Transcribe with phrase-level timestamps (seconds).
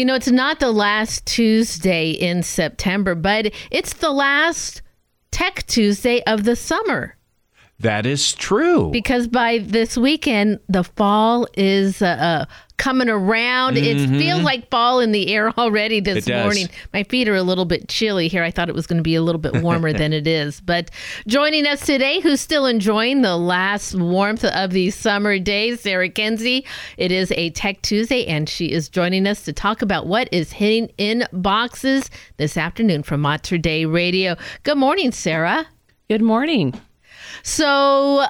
[0.00, 4.80] You know, it's not the last Tuesday in September, but it's the last
[5.30, 7.18] Tech Tuesday of the summer.
[7.80, 8.90] That is true.
[8.92, 12.44] Because by this weekend, the fall is uh, uh,
[12.80, 13.76] coming around.
[13.76, 14.14] Mm-hmm.
[14.14, 16.66] It feels like fall in the air already this morning.
[16.94, 18.42] My feet are a little bit chilly here.
[18.42, 20.62] I thought it was going to be a little bit warmer than it is.
[20.62, 20.90] But
[21.28, 26.66] joining us today, who's still enjoying the last warmth of these summer days, Sarah Kuenzi.
[26.96, 30.50] It is a Tech Tuesday, and she is joining us to talk about what is
[30.50, 32.08] hitting in boxes
[32.38, 34.36] this afternoon from Mater Dei Radio.
[34.62, 35.66] Good morning, Sarah.
[36.08, 36.80] Good morning.
[37.42, 38.24] So,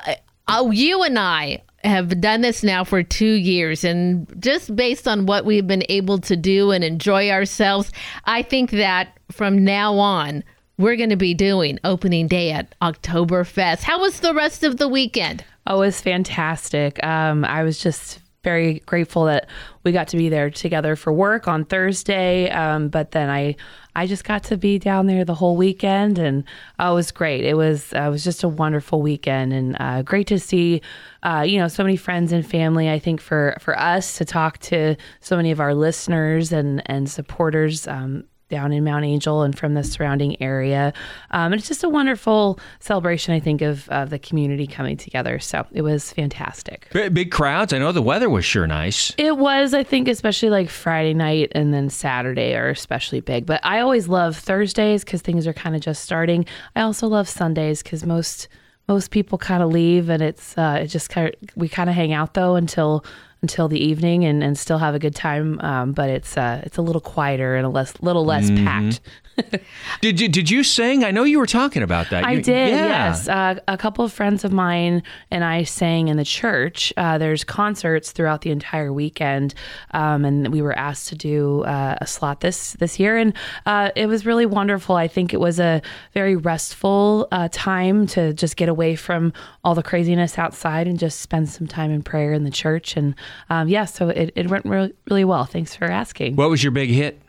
[0.49, 5.27] uh, you and I have done this now for two years, and just based on
[5.27, 7.91] what we've been able to do and enjoy ourselves,
[8.25, 10.45] I think that from now on,
[10.79, 13.83] we're going to be doing opening day at Oktoberfest.
[13.83, 15.45] How was the rest of the weekend?
[15.67, 17.03] Oh, it was fantastic.
[17.05, 19.49] Um, I was just very grateful that
[19.85, 22.51] we got to be there together for work on Thursday.
[22.51, 23.57] Um, but then I,
[23.95, 26.45] I just got to be down there the whole weekend, and
[26.79, 27.45] oh, it was great.
[27.45, 30.81] It was, uh, it was just a wonderful weekend, and uh, great to see,
[31.23, 32.89] uh, you know, so many friends and family.
[32.89, 37.11] I think for for us to talk to so many of our listeners and and
[37.11, 37.87] supporters.
[37.87, 40.93] Um, down in Mount Angel and from the surrounding area.
[41.31, 45.39] Um, and it's just a wonderful celebration, I think, of, of the community coming together.
[45.39, 46.89] So it was fantastic.
[46.93, 47.73] Big crowds.
[47.73, 49.15] I know the weather was sure nice.
[49.17, 53.47] It was, I think, especially like Friday night and then Saturday are especially big.
[53.47, 56.45] But I always love Thursdays because things are kind of just starting.
[56.77, 58.49] I also love Sundays because most
[58.89, 61.95] most people kind of leave and it's uh, it just kind of we kind of
[61.95, 63.05] hang out though until
[63.43, 65.61] until the evening and, and still have a good time.
[65.61, 68.65] Um, but it's uh, it's a little quieter and a less little less mm-hmm.
[68.65, 69.01] packed.
[70.01, 71.05] did you did you sing?
[71.05, 72.25] I know you were talking about that.
[72.25, 72.71] I you, did.
[72.71, 72.87] Yeah.
[72.87, 76.93] Yes, uh, a couple of friends of mine and I sang in the church.
[76.97, 79.55] Uh, there's concerts throughout the entire weekend,
[79.93, 83.35] um, and we were asked to do uh, a slot this this year, and
[83.67, 84.97] uh, it was really wonderful.
[84.97, 85.83] I think it was a
[86.15, 89.33] very restful uh, time to just get away from
[89.65, 93.15] all the craziness outside and just spend some time in prayer in the church and
[93.49, 95.45] um, yeah, so it, it went really, really well.
[95.45, 96.37] Thanks for asking.
[96.37, 97.21] What was your big hit?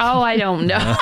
[0.00, 0.96] Oh, I don't know.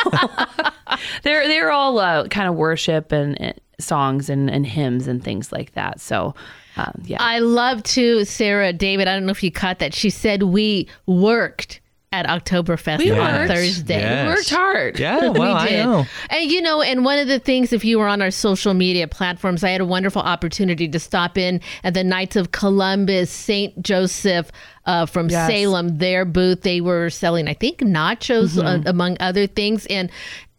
[1.22, 5.52] they're they're all uh, kind of worship and, and songs and, and hymns and things
[5.52, 6.00] like that.
[6.00, 6.34] So
[6.76, 9.08] um, yeah, I love to Sarah David.
[9.08, 9.94] I don't know if you caught that.
[9.94, 13.52] She said we worked at Oktoberfest we on worked.
[13.52, 13.98] Thursday.
[13.98, 14.26] Yes.
[14.26, 14.98] We worked hard.
[14.98, 15.80] Yeah, well, we did.
[15.80, 16.06] I know.
[16.30, 19.06] And you know, and one of the things, if you were on our social media
[19.06, 23.80] platforms, I had a wonderful opportunity to stop in at the Knights of Columbus, St.
[23.82, 24.50] Joseph
[24.86, 25.50] uh, from yes.
[25.50, 26.62] Salem, their booth.
[26.62, 28.86] They were selling, I think, nachos mm-hmm.
[28.86, 29.86] uh, among other things.
[29.86, 30.10] And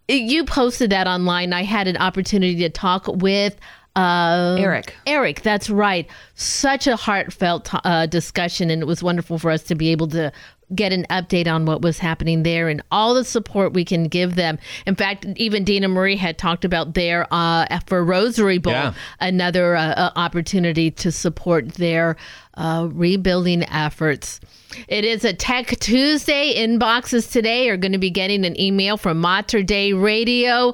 [0.07, 1.53] you posted that online.
[1.53, 3.55] I had an opportunity to talk with
[3.99, 4.95] uh, Eric.
[5.05, 6.09] Eric, that's right.
[6.35, 10.31] Such a heartfelt uh, discussion, and it was wonderful for us to be able to
[10.75, 14.35] get an update on what was happening there and all the support we can give
[14.35, 14.59] them.
[14.85, 18.93] In fact, even Dina Marie had talked about their uh, for Rosary Bowl, yeah.
[19.19, 22.15] another uh, uh, opportunity to support their
[22.55, 24.39] uh, rebuilding efforts.
[24.87, 26.53] It is a Tech Tuesday.
[26.55, 30.73] Inboxes today are going to be getting an email from Mater Dei Radio.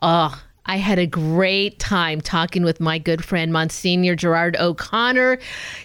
[0.00, 5.38] Oh, I had a great time talking with my good friend Monsignor Gerard O'Connor.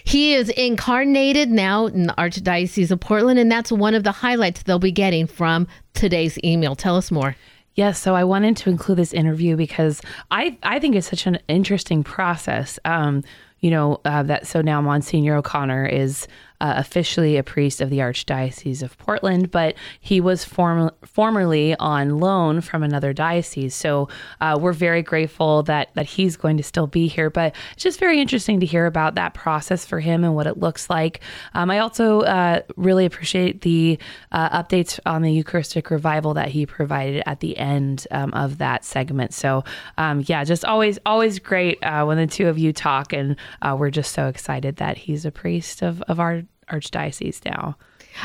[0.04, 4.62] He is incardinated now in the Archdiocese of Portland, and that's one of the highlights
[4.62, 6.74] they'll be getting from today's email.
[6.74, 7.36] Tell us more.
[7.74, 11.38] Yes, so I wanted to include this interview because I I think it's such an
[11.48, 12.78] interesting process.
[12.84, 13.22] Um,
[13.60, 16.26] you know uh, that so now Monsignor O'Connor is
[16.60, 22.18] uh, officially a priest of the Archdiocese of Portland, but he was form- formerly on
[22.18, 23.74] loan from another diocese.
[23.74, 24.08] So
[24.40, 27.30] uh, we're very grateful that that he's going to still be here.
[27.30, 30.58] But it's just very interesting to hear about that process for him and what it
[30.58, 31.20] looks like.
[31.54, 33.98] Um, I also uh, really appreciate the
[34.32, 38.84] uh, updates on the Eucharistic revival that he provided at the end um, of that
[38.84, 39.32] segment.
[39.32, 39.64] So
[39.98, 43.76] um, yeah, just always always great uh, when the two of you talk, and uh,
[43.78, 47.76] we're just so excited that he's a priest of of our archdiocese now.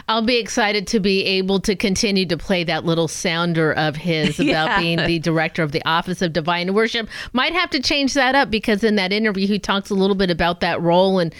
[0.07, 4.39] I'll be excited to be able to continue to play that little sounder of his
[4.39, 4.80] about yeah.
[4.80, 7.07] being the director of the Office of Divine Worship.
[7.33, 10.30] Might have to change that up because in that interview he talks a little bit
[10.30, 11.33] about that role and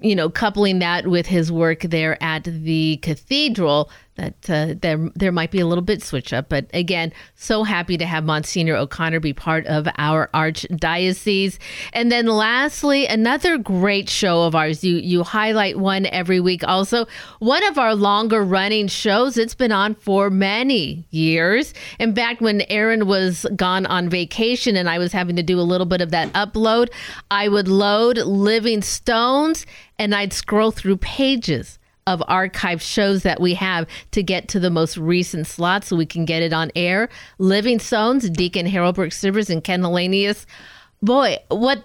[0.00, 5.32] you know coupling that with his work there at the cathedral that uh, there there
[5.32, 6.48] might be a little bit switch up.
[6.48, 11.58] But again, so happy to have Monsignor O'Connor be part of our archdiocese.
[11.92, 14.84] And then lastly, another great show of ours.
[14.84, 16.62] You you highlight one every week.
[16.66, 17.06] Also,
[17.40, 19.36] one of our longer running shows.
[19.36, 21.74] It's been on for many years.
[21.98, 25.62] In fact, when Aaron was gone on vacation and I was having to do a
[25.62, 26.88] little bit of that upload,
[27.30, 29.66] I would load Living Stones
[29.98, 34.70] and I'd scroll through pages of archived shows that we have to get to the
[34.70, 37.08] most recent slot so we can get it on air.
[37.38, 40.44] Living Stones, Deacon Harold Burke-Sivers and Ken Hallenius.
[41.02, 41.82] Boy, what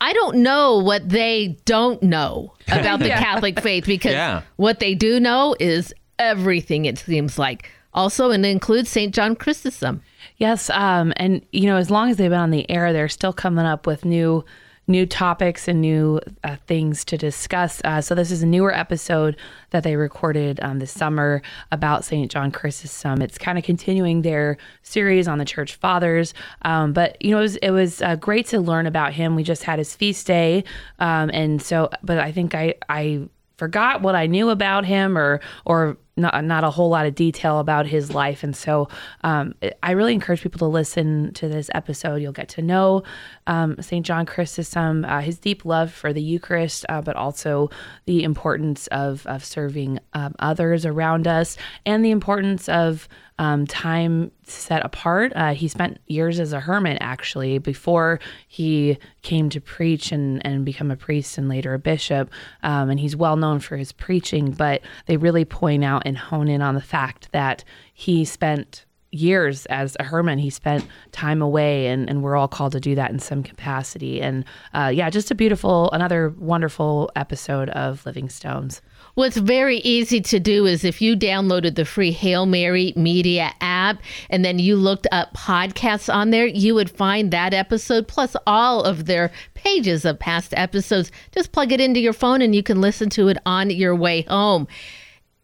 [0.00, 4.42] I don't know what they don't know about the Catholic faith because Yeah.
[4.56, 7.70] what they do know is everything, it seems like.
[7.92, 9.12] Also, and it includes St.
[9.14, 10.02] John Chrysostom.
[10.36, 13.32] Yes, um, and you know, as long as they've been on the air, they're still
[13.32, 14.44] coming up with new
[14.88, 17.80] new topics and new uh, things to discuss.
[17.84, 19.36] Uh, so this is a newer episode
[19.70, 21.42] that they recorded um, this summer
[21.72, 22.30] about St.
[22.30, 23.20] John Chrysostom.
[23.22, 27.42] It's kind of continuing their series on the Church Fathers, um, but you know, it
[27.42, 29.34] was, it was uh, great to learn about him.
[29.34, 30.64] We just had his feast day,
[30.98, 35.40] um, and so, but I think I I forgot what I knew about him or
[35.64, 38.42] or not, not a whole lot of detail about his life.
[38.42, 38.88] And so
[39.22, 42.16] um, I really encourage people to listen to this episode.
[42.16, 43.02] You'll get to know
[43.46, 44.04] um, St.
[44.04, 47.70] John Chrysostom, uh, his deep love for the Eucharist, uh, but also
[48.06, 54.30] the importance of, of serving um, others around us and the importance of um, time
[54.44, 55.32] set apart.
[55.36, 58.18] Uh, he spent years as a hermit, actually, before
[58.48, 62.30] he came to preach and, and become a priest and later a bishop.
[62.62, 66.48] Um, and he's well known for his preaching, but they really point out and hone
[66.48, 67.62] in on the fact that
[67.92, 68.85] he spent
[69.16, 70.38] years as a hermit.
[70.38, 74.20] He spent time away, and, and we're all called to do that in some capacity.
[74.20, 78.80] And uh, yeah, just a beautiful, another wonderful episode of Living Stones.
[79.14, 84.02] What's very easy to do is if you downloaded the free Hail Mary Media app
[84.28, 88.82] and then you looked up podcasts on there, you would find that episode plus all
[88.82, 91.10] of their pages of past episodes.
[91.32, 94.22] Just plug it into your phone and you can listen to it on your way
[94.22, 94.68] home.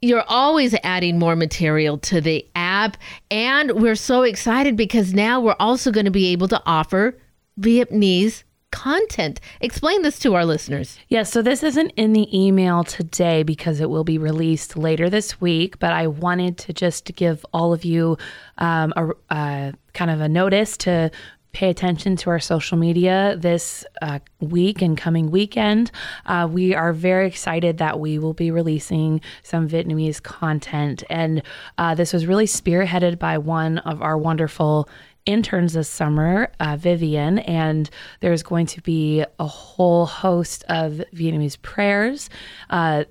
[0.05, 2.97] You're always adding more material to the app,
[3.31, 7.17] and we're so excited because now we're also going to be able to offer
[7.61, 9.39] Vietnamese content.
[9.61, 10.99] Explain this to our listeners.
[11.09, 15.41] Yeah, so this isn't in the email today because it will be released later this
[15.41, 18.19] week, but I wanted to just give all of you
[18.59, 21.13] um, a, a kind of a notice to
[21.53, 25.91] pay attention to our social media this uh, week and coming weekend.
[26.25, 31.05] Uh, we are very excited that we will be releasing some Vietnamese content.
[31.11, 31.43] And
[31.77, 34.89] uh, this was really spearheaded by one of our wonderful
[35.27, 37.89] interns this summer, uh, Vivian, and
[38.21, 42.31] there's going to be a whole host of Vietnamese prayers.
[42.71, 43.05] Uh,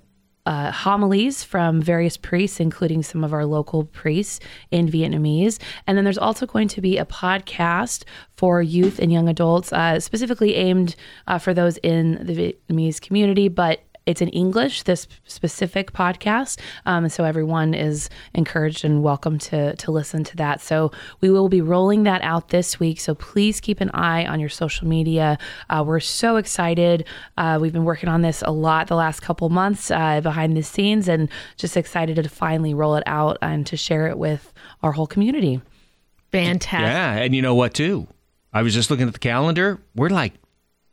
[0.51, 5.57] uh, homilies from various priests, including some of our local priests in Vietnamese.
[5.87, 8.03] And then there's also going to be a podcast
[8.35, 12.35] for youth and young adults, uh, specifically aimed uh, for those in the
[12.69, 16.59] Vietnamese community, but it's in English, this specific podcast.
[16.85, 20.61] Um, so everyone is encouraged and welcome to, to listen to that.
[20.61, 22.99] So we will be rolling that out this week.
[22.99, 25.37] So please keep an eye on your social media.
[25.69, 27.05] Uh, we're so excited.
[27.37, 30.63] Uh, we've been working on this a lot the last couple months uh, behind the
[30.63, 34.51] scenes and just excited to finally roll it out and to share it with
[34.81, 35.61] our whole community.
[36.31, 36.87] Fantastic.
[36.87, 38.07] Yeah, and you know what too?
[38.53, 39.79] I was just looking at the calendar.
[39.95, 40.33] We're like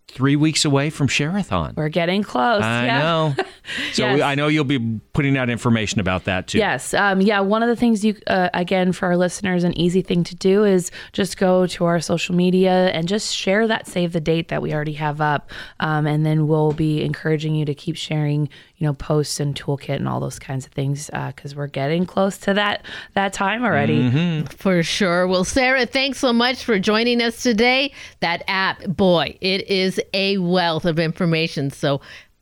[0.08, 1.76] three weeks away from Sharathon.
[1.76, 2.62] We're getting close.
[2.62, 2.99] I yeah.
[2.99, 3.34] know.
[3.93, 4.14] So Yes.
[4.16, 6.56] we, I know you'll be putting out information about that too.
[6.56, 6.94] Yes.
[6.94, 7.40] Um, yeah.
[7.40, 10.64] One of the things you, uh, again, for our listeners, an easy thing to do
[10.64, 14.62] is just go to our social media and just share that save the date that
[14.62, 15.50] we already have up.
[15.81, 18.49] Um, and then we'll be encouraging you to keep sharing,
[18.79, 22.07] you know, posts and toolkit and all those kinds of things uh, because we're getting
[22.07, 22.85] close to that
[23.15, 23.99] that time already.
[23.99, 24.47] Mm-hmm.
[24.47, 25.27] For sure.
[25.27, 27.93] Well, Sarah, thanks so much for joining us today.
[28.20, 31.70] That app, boy, it is a wealth of information.
[31.70, 32.01] So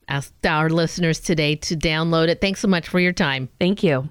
[0.08, 2.40] ask our listeners today to download it.
[2.40, 3.48] Thanks so much for your time.
[3.58, 4.10] Thank you.